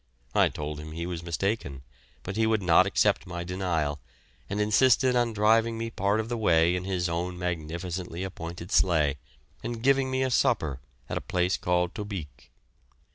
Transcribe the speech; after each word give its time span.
I 0.33 0.49
told 0.49 0.79
him 0.79 0.93
he 0.93 1.05
was 1.05 1.21
mistaken, 1.21 1.83
but 2.23 2.35
he 2.35 2.47
would 2.47 2.63
not 2.63 2.87
accept 2.87 3.27
my 3.27 3.43
denial, 3.43 3.99
and 4.49 4.59
insisted 4.59 5.15
on 5.15 5.31
driving 5.31 5.77
me 5.77 5.91
part 5.91 6.19
of 6.19 6.27
the 6.27 6.39
way 6.39 6.75
in 6.75 6.85
his 6.85 7.07
own 7.07 7.37
magnificently 7.37 8.23
appointed 8.23 8.71
sleigh, 8.71 9.17
and 9.63 9.83
giving 9.83 10.09
me 10.09 10.23
a 10.23 10.31
supper 10.31 10.79
at 11.07 11.19
a 11.19 11.21
place 11.21 11.55
called 11.55 11.93
Tobique. 11.93 12.49